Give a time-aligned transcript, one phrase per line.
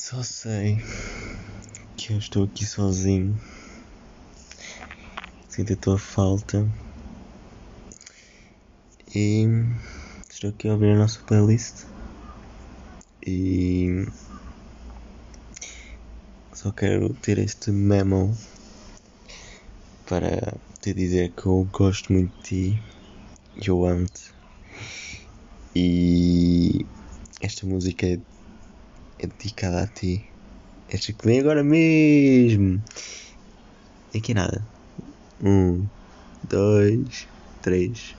[0.00, 0.78] Só sei
[1.94, 3.38] que eu estou aqui sozinho.
[5.46, 6.66] Sinto a tua falta.
[9.14, 9.44] E
[10.26, 11.84] estou aqui a ouvir a nossa playlist.
[13.26, 14.06] E
[16.54, 18.34] só quero ter este memo
[20.06, 22.82] para te dizer que eu gosto muito de ti.
[23.62, 24.32] Eu amo-te.
[25.76, 26.86] E
[27.42, 28.18] esta música é,
[29.26, 30.24] é dedicada a ti.
[30.88, 32.82] Esta que vem agora mesmo.
[34.14, 34.64] Aqui nada.
[35.42, 35.86] Um,
[36.48, 37.28] dois,
[37.62, 38.14] três.